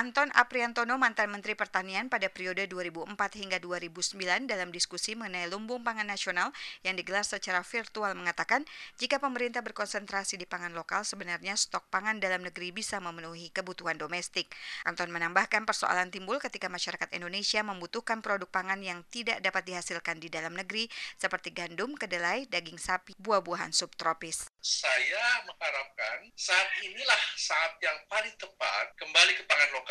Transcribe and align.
Anton 0.00 0.32
Apriantono, 0.32 0.96
mantan 0.96 1.28
Menteri 1.28 1.52
Pertanian 1.52 2.08
pada 2.08 2.32
periode 2.32 2.64
2004 2.72 3.20
hingga 3.36 3.60
2009 3.60 4.48
dalam 4.48 4.72
diskusi 4.72 5.12
mengenai 5.12 5.44
lumbung 5.52 5.84
pangan 5.84 6.08
nasional 6.08 6.56
yang 6.80 6.96
digelar 6.96 7.20
secara 7.20 7.60
virtual 7.60 8.16
mengatakan, 8.16 8.64
jika 8.96 9.20
pemerintah 9.20 9.60
berkonsentrasi 9.60 10.40
di 10.40 10.48
pangan 10.48 10.72
lokal, 10.72 11.04
sebenarnya 11.04 11.52
stok 11.52 11.92
pangan 11.92 12.16
dalam 12.16 12.40
negeri 12.40 12.72
bisa 12.72 12.96
memenuhi 12.96 13.52
kebutuhan 13.52 14.00
domestik. 14.00 14.48
Anton 14.88 15.12
menambahkan 15.12 15.68
persoalan 15.68 16.08
timbul 16.08 16.40
ketika 16.40 16.72
masyarakat 16.72 17.12
Indonesia 17.12 17.60
membutuhkan 17.60 18.24
produk 18.24 18.48
pangan 18.48 18.80
yang 18.80 19.04
tidak 19.12 19.44
dapat 19.44 19.68
dihasilkan 19.68 20.16
di 20.16 20.32
dalam 20.32 20.56
negeri 20.56 20.88
seperti 21.20 21.52
gandum, 21.52 21.92
kedelai, 21.92 22.48
daging 22.48 22.80
sapi, 22.80 23.12
buah-buahan 23.20 23.76
subtropis. 23.76 24.48
Saya 24.64 25.44
mengharapkan 25.44 26.32
saat 26.32 26.72
inilah 26.88 27.20
saat 27.36 27.76
yang 27.84 28.00
paling 28.08 28.32
tepat 28.40 28.96
kembali 28.96 29.36
ke 29.36 29.44
pangan 29.44 29.68
lokal 29.76 29.89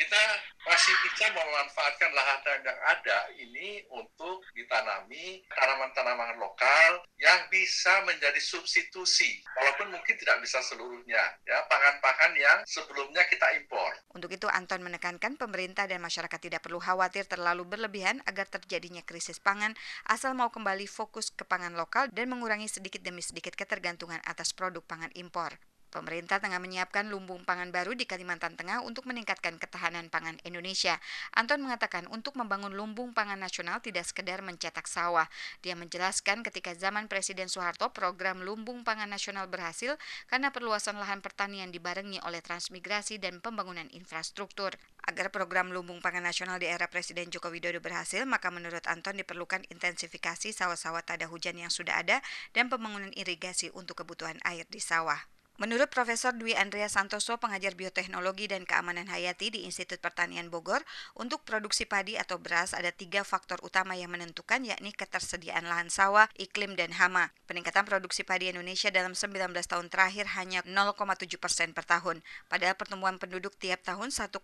kita 0.00 0.22
masih 0.64 0.96
bisa 1.04 1.28
memanfaatkan 1.28 2.08
lahan 2.16 2.40
yang 2.64 2.80
ada 2.88 3.18
ini 3.36 3.84
untuk 3.92 4.40
ditanami 4.56 5.44
tanaman-tanaman 5.52 6.40
lokal 6.40 7.04
yang 7.20 7.44
bisa 7.52 8.00
menjadi 8.08 8.40
substitusi 8.40 9.44
walaupun 9.60 9.92
mungkin 9.92 10.16
tidak 10.16 10.40
bisa 10.40 10.64
seluruhnya 10.64 11.20
ya 11.44 11.58
pangan-pangan 11.68 12.32
yang 12.32 12.58
sebelumnya 12.64 13.28
kita 13.28 13.44
impor. 13.60 13.92
Untuk 14.16 14.32
itu 14.32 14.48
Anton 14.48 14.80
menekankan 14.80 15.36
pemerintah 15.36 15.84
dan 15.84 16.00
masyarakat 16.00 16.40
tidak 16.40 16.64
perlu 16.64 16.80
khawatir 16.80 17.28
terlalu 17.28 17.68
berlebihan 17.68 18.24
agar 18.24 18.48
terjadinya 18.48 19.04
krisis 19.04 19.36
pangan 19.36 19.76
asal 20.08 20.32
mau 20.32 20.48
kembali 20.48 20.88
fokus 20.88 21.28
ke 21.28 21.44
pangan 21.44 21.76
lokal 21.76 22.08
dan 22.08 22.32
mengurangi 22.32 22.72
sedikit 22.72 23.04
demi 23.04 23.20
sedikit 23.20 23.52
ketergantungan 23.52 24.24
atas 24.24 24.56
produk 24.56 24.80
pangan 24.80 25.12
impor. 25.12 25.60
Pemerintah 25.90 26.38
tengah 26.38 26.62
menyiapkan 26.62 27.10
lumbung 27.10 27.42
pangan 27.42 27.74
baru 27.74 27.98
di 27.98 28.06
Kalimantan 28.06 28.54
Tengah 28.54 28.86
untuk 28.86 29.10
meningkatkan 29.10 29.58
ketahanan 29.58 30.06
pangan 30.06 30.38
Indonesia. 30.46 31.02
Anton 31.34 31.66
mengatakan 31.66 32.06
untuk 32.14 32.38
membangun 32.38 32.70
lumbung 32.78 33.10
pangan 33.10 33.42
nasional 33.42 33.82
tidak 33.82 34.06
sekedar 34.06 34.38
mencetak 34.38 34.86
sawah. 34.86 35.26
Dia 35.66 35.74
menjelaskan 35.74 36.46
ketika 36.46 36.78
zaman 36.78 37.10
Presiden 37.10 37.50
Soeharto 37.50 37.90
program 37.90 38.46
lumbung 38.46 38.86
pangan 38.86 39.10
nasional 39.10 39.50
berhasil 39.50 39.98
karena 40.30 40.54
perluasan 40.54 40.94
lahan 40.94 41.18
pertanian 41.18 41.74
dibarengi 41.74 42.22
oleh 42.22 42.38
transmigrasi 42.38 43.18
dan 43.18 43.42
pembangunan 43.42 43.90
infrastruktur. 43.90 44.78
Agar 45.10 45.34
program 45.34 45.74
lumbung 45.74 45.98
pangan 45.98 46.22
nasional 46.22 46.62
di 46.62 46.70
era 46.70 46.86
Presiden 46.86 47.34
Joko 47.34 47.50
Widodo 47.50 47.82
berhasil, 47.82 48.22
maka 48.30 48.54
menurut 48.54 48.86
Anton 48.86 49.18
diperlukan 49.18 49.66
intensifikasi 49.74 50.54
sawah-sawah 50.54 51.02
tada 51.02 51.26
hujan 51.26 51.58
yang 51.58 51.72
sudah 51.72 51.98
ada 51.98 52.22
dan 52.54 52.70
pembangunan 52.70 53.10
irigasi 53.18 53.74
untuk 53.74 54.06
kebutuhan 54.06 54.38
air 54.46 54.70
di 54.70 54.78
sawah. 54.78 55.39
Menurut 55.60 55.92
Profesor 55.92 56.32
Dwi 56.32 56.56
Andrea 56.56 56.88
Santoso, 56.88 57.36
pengajar 57.36 57.76
bioteknologi 57.76 58.48
dan 58.48 58.64
keamanan 58.64 59.12
hayati 59.12 59.52
di 59.52 59.68
Institut 59.68 60.00
Pertanian 60.00 60.48
Bogor, 60.48 60.80
untuk 61.12 61.44
produksi 61.44 61.84
padi 61.84 62.16
atau 62.16 62.40
beras 62.40 62.72
ada 62.72 62.88
tiga 62.96 63.28
faktor 63.28 63.60
utama 63.60 63.92
yang 63.92 64.08
menentukan 64.08 64.64
yakni 64.64 64.96
ketersediaan 64.96 65.68
lahan 65.68 65.92
sawah, 65.92 66.32
iklim, 66.40 66.80
dan 66.80 66.96
hama. 66.96 67.28
Peningkatan 67.44 67.84
produksi 67.84 68.24
padi 68.24 68.48
Indonesia 68.48 68.88
dalam 68.88 69.12
19 69.12 69.52
tahun 69.52 69.92
terakhir 69.92 70.32
hanya 70.40 70.64
0,7 70.64 71.28
persen 71.36 71.76
per 71.76 71.84
tahun, 71.84 72.24
padahal 72.48 72.80
pertumbuhan 72.80 73.20
penduduk 73.20 73.52
tiap 73.60 73.84
tahun 73.84 74.16
1,3 74.16 74.40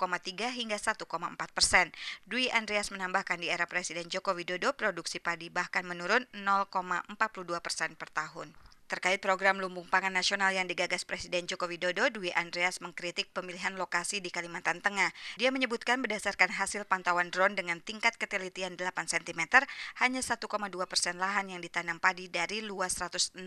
hingga 0.53 0.77
1,4 0.77 1.01
persen. 1.57 1.97
Dwi 2.29 2.53
Andreas 2.53 2.93
menambahkan 2.93 3.41
di 3.41 3.49
era 3.49 3.65
Presiden 3.65 4.13
Joko 4.13 4.37
Widodo, 4.37 4.77
produksi 4.77 5.17
padi 5.17 5.49
bahkan 5.49 5.89
menurun 5.89 6.29
0,42 6.37 7.09
persen 7.65 7.97
per 7.97 8.13
tahun. 8.13 8.76
Terkait 8.87 9.19
program 9.19 9.59
lumbung 9.59 9.83
pangan 9.91 10.15
nasional 10.15 10.55
yang 10.55 10.71
digagas 10.71 11.03
Presiden 11.03 11.51
Joko 11.51 11.67
Widodo, 11.67 12.07
Dwi 12.07 12.31
Andreas 12.39 12.79
mengkritik 12.79 13.35
pemilihan 13.35 13.75
lokasi 13.75 14.23
di 14.23 14.31
Kalimantan 14.31 14.79
Tengah. 14.79 15.11
Dia 15.43 15.51
menyebutkan 15.51 15.99
berdasarkan 15.99 16.55
hasil 16.55 16.87
pantauan 16.87 17.35
drone 17.35 17.59
dengan 17.59 17.83
tingkat 17.83 18.15
ketelitian 18.15 18.79
8 18.79 18.95
cm, 19.11 19.67
hanya 19.99 20.23
1,2 20.23 20.39
persen 20.87 21.19
lahan 21.19 21.51
yang 21.51 21.59
ditanam 21.59 21.99
padi 21.99 22.31
dari 22.31 22.63
luas 22.63 22.95
165 22.95 23.43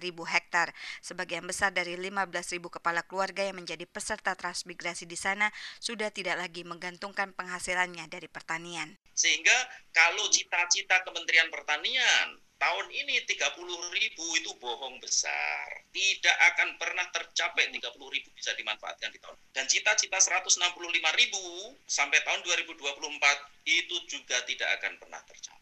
ribu 0.00 0.24
hektar. 0.24 0.72
Sebagian 1.04 1.44
besar 1.44 1.76
dari 1.76 2.00
15 2.00 2.32
ribu 2.56 2.72
kepala 2.72 3.04
keluarga 3.04 3.44
yang 3.44 3.60
menjadi 3.60 3.84
peserta 3.84 4.32
transmigrasi 4.32 5.04
di 5.04 5.20
sana 5.20 5.52
sudah 5.76 6.08
tidak 6.08 6.40
lagi 6.40 6.64
menggantungkan 6.64 7.36
penghasilannya 7.36 8.08
dari 8.08 8.32
pertanian. 8.32 8.96
Sehingga 9.12 9.68
kalau 9.92 10.24
cita-cita 10.32 11.04
Kementerian 11.04 11.52
Pertanian 11.52 12.40
tahun 12.60 12.86
ini 12.92 13.24
30 13.24 13.96
ribu 13.96 14.26
itu 14.36 14.52
bohong 14.60 15.00
besar. 15.00 15.64
Tidak 15.90 16.36
akan 16.52 16.76
pernah 16.76 17.08
tercapai 17.08 17.72
30 17.72 17.80
ribu 18.12 18.28
bisa 18.36 18.52
dimanfaatkan 18.52 19.08
di 19.08 19.18
tahun. 19.18 19.34
Dan 19.56 19.64
cita-cita 19.64 20.20
165 20.20 20.60
ribu 21.16 21.42
sampai 21.88 22.20
tahun 22.20 22.44
2024 22.44 22.84
itu 23.64 23.96
juga 24.06 24.44
tidak 24.44 24.68
akan 24.78 24.92
pernah 25.00 25.20
tercapai. 25.24 25.59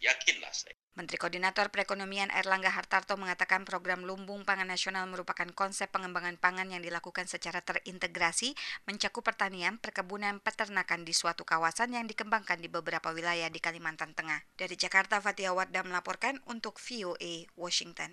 Yakinlah 0.00 0.52
saya. 0.56 0.80
Menteri 0.96 1.20
Koordinator 1.20 1.68
Perekonomian 1.68 2.32
Erlangga 2.32 2.72
Hartarto 2.72 3.20
mengatakan 3.20 3.68
program 3.68 4.00
Lumbung 4.08 4.48
Pangan 4.48 4.66
Nasional 4.66 5.04
merupakan 5.12 5.46
konsep 5.52 5.92
pengembangan 5.92 6.40
pangan 6.40 6.72
yang 6.72 6.80
dilakukan 6.80 7.28
secara 7.28 7.60
terintegrasi 7.60 8.56
mencakup 8.88 9.20
pertanian, 9.20 9.76
perkebunan, 9.76 10.40
peternakan 10.40 11.04
di 11.04 11.12
suatu 11.12 11.44
kawasan 11.44 11.92
yang 11.92 12.08
dikembangkan 12.08 12.64
di 12.64 12.72
beberapa 12.72 13.12
wilayah 13.12 13.52
di 13.52 13.60
Kalimantan 13.60 14.16
Tengah. 14.16 14.40
Dari 14.56 14.72
Jakarta, 14.72 15.20
Fatia 15.20 15.52
Wardah 15.52 15.84
melaporkan 15.84 16.40
untuk 16.48 16.80
VOA 16.80 17.44
Washington. 17.60 18.08